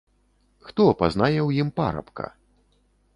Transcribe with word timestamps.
Хто 0.69 0.83
пазнае 1.01 1.39
ў 1.47 1.65
ім 1.65 1.69
парабка? 1.81 2.25